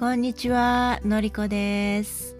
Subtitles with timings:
[0.00, 2.34] こんにちは、のりこです、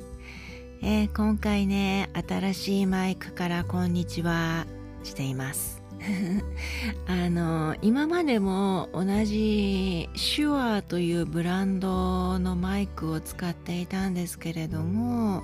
[0.81, 4.65] えー、今回ね、新しいマイクからこんにちは
[5.03, 5.83] しています。
[7.07, 15.43] あの今までも同じシュアーというブランドのマイクを使っていたんですけれども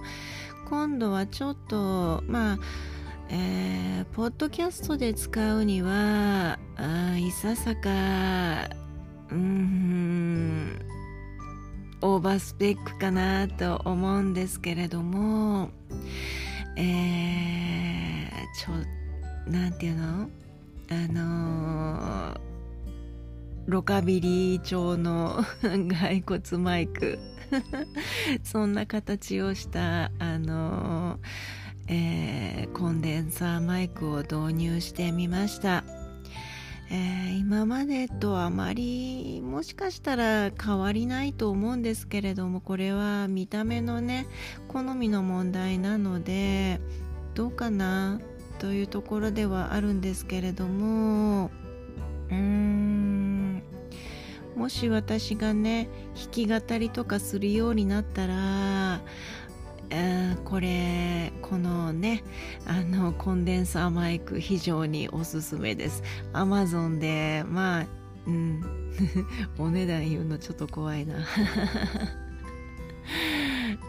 [0.70, 2.58] 今度はちょっとまあ
[3.28, 8.70] えー、ポッドキャストで使うにはあいささか
[9.30, 10.05] うん
[12.02, 15.70] オーバースペックかなと思うんですけれども
[16.76, 20.28] えー、ちょなんていうの？
[20.88, 22.38] あのー、
[23.66, 27.18] ロカビリー調の 骸骨マイク。
[28.44, 31.18] そんな形をしたあのー、
[31.88, 35.84] えー、コンデンサーマイクを導入してみました。
[36.88, 44.26] えー、今までとあまりもしかしたら変わりないと思うんですけれどもこれは見た目のね
[44.68, 46.80] 好みの問題なので
[47.34, 48.20] どうかな
[48.58, 51.50] というところではあるんですけれども
[52.30, 53.62] うーん
[54.56, 59.02] もし私がね弾き語りとかするようになったら
[60.44, 62.22] これこのね
[62.66, 66.02] あのコンデンサーマイク非常におすすめです。
[66.32, 67.86] Amazon でまあ
[68.26, 68.64] うん
[69.58, 71.16] お値段言うのちょっと怖いな。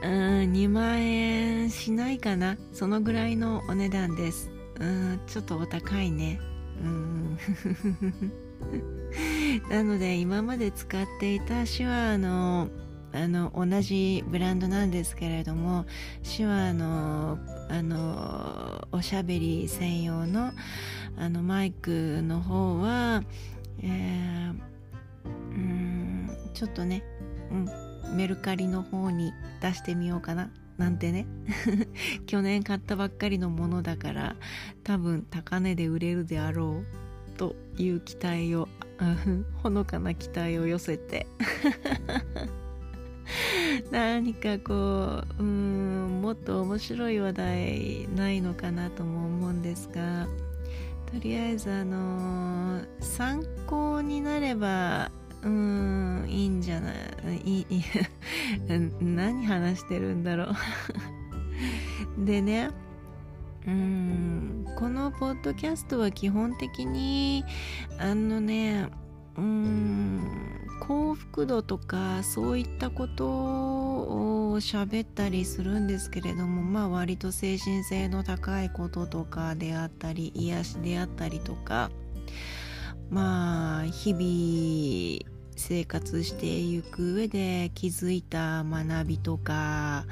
[0.03, 0.11] うん
[0.51, 2.57] 2万円しないかな。
[2.73, 4.51] そのぐらいのお値段です。
[4.79, 6.39] うんちょっとお高いね。
[6.83, 7.37] うん。
[9.69, 12.69] なので今まで使っていた手話の
[13.17, 15.85] あの同じブランドなんですけれども
[16.37, 20.51] 手話のあのおしゃべり専用の
[21.17, 23.23] あのマイクの方は、
[23.81, 24.55] えー、
[25.25, 27.03] うんちょっとね、
[27.51, 27.55] う
[28.11, 31.25] ん、メルカリの方に出してみようかななんてね。
[32.27, 34.35] 去年買ったばっかりのものだから
[34.83, 38.69] 多分高値で売れるであろうという期待を
[39.63, 41.25] ほのかな期待を寄せて。
[43.91, 50.27] 何かこううんもっと面白い話題ないのかなとも思うんですが
[51.11, 55.11] とりあえずあのー、参考になれば
[55.43, 57.83] うんいいんじゃないいい
[59.01, 60.55] 何話してるんだろう。
[62.25, 62.69] でね
[63.65, 67.43] うんこのポッドキャストは基本的に
[67.99, 68.89] あのね
[69.37, 69.96] うん
[70.87, 81.91] 幸福度とかそういったことを喋ったりするんですけれどもまあ割と精神性の高いこととかであったり癒しであったりとか
[83.09, 90.05] まあ日々生活していく上で気づいた学びとか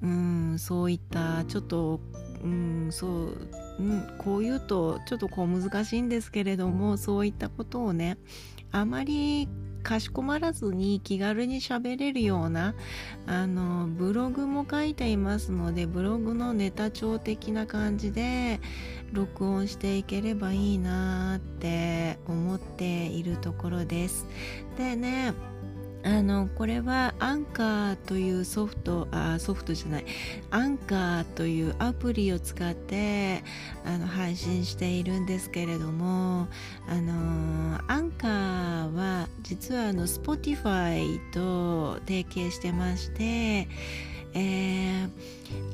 [0.00, 1.98] うんそういったちょっと
[2.44, 3.48] うんそう、
[3.78, 8.18] うん、こう言うとちょっとこう難しいんですけれどもそういったことをね
[8.70, 9.48] あまり
[9.84, 12.74] かしこまらずに気軽に喋れるような
[13.26, 18.60] あのブログも書いていますのでブログのネタ帳的な感じで
[19.12, 24.26] 録音していければいいなって思っているところです。
[24.76, 25.34] でね
[26.06, 30.04] あのこれはアンカーというソフトあソフトじゃない。
[30.50, 33.42] アンカーというアプリを使って
[33.86, 36.46] あの配信しているんですけれども
[36.86, 43.66] あのアンカーは実はあの Spotify と提携してまして、
[44.34, 45.08] えー、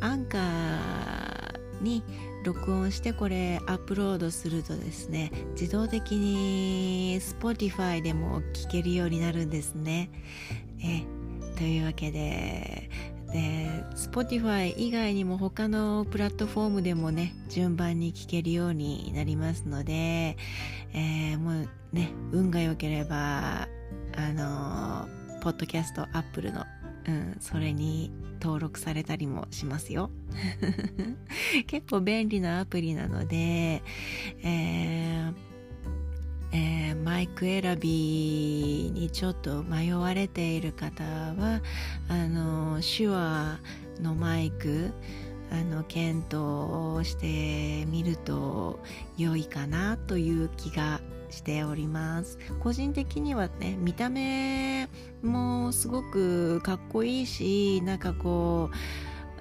[0.01, 1.50] アンカー
[1.81, 2.03] に
[2.45, 10.11] 録音してこれアップロードするとですね自動的に Spotify でも聴けるようになるんですね。
[10.83, 11.05] え
[11.57, 12.89] というわけで
[13.33, 20.37] で Spotify 以外にも他のプラットフォームでもね順番に聴けるようになりますので、
[20.93, 23.69] えー、もうね運が良ければ
[24.17, 25.09] あの
[25.43, 26.65] ポッドキャストアップルの
[27.11, 30.11] うん、それに登録されたりもしますよ。
[31.67, 33.83] 結構便利なアプリなので、
[34.43, 35.35] えー
[36.53, 41.61] えー、マイク選びにちょっと迷われている方は
[42.09, 43.59] あの手話
[44.01, 44.93] のマイク
[45.53, 48.81] あの検討してみると
[49.17, 51.01] 良いかなという気が
[51.31, 52.39] しております。
[52.61, 54.89] 個人的にはね見た目
[55.23, 58.71] もすごくかっこいいしなんかこ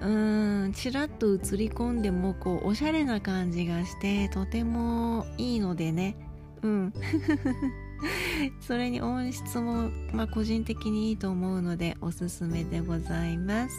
[0.00, 6.16] ううんちらっと映り込んでもこうおしゃれな感じがしてとてもいいのでね。
[6.62, 6.92] うん。
[8.60, 13.74] それに音質も、まあ、個人的にいいと思うのでおすすめでございます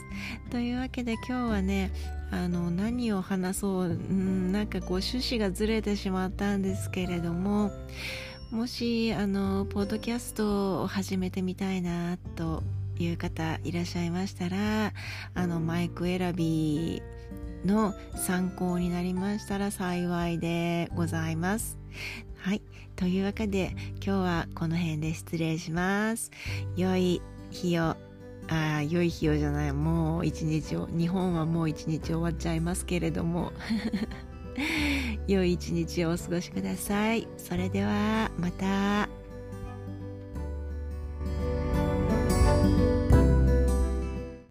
[0.49, 1.91] というわけで今日はね
[2.31, 7.71] あの何を話そう、うん、なんかこう趣旨がずれてしまったんですけれども
[8.51, 12.63] もしあのポッドキャストを始めてみたいなと
[12.99, 14.93] いう方いらっしゃいましたら
[15.33, 17.01] あのマイク選び
[17.65, 21.77] の参考になりましたら幸いでございます。
[22.41, 22.61] はい。
[22.95, 26.31] というわけで今日はこの辺で失礼します。
[26.75, 27.21] 良い
[27.51, 27.95] 日を、
[28.47, 33.51] あ良い日をじゃない、もう一日を、日本はもう一日終わっちゃいますけれども、
[35.27, 37.27] 良い一日をお過ごしください。
[37.37, 39.20] それではまた。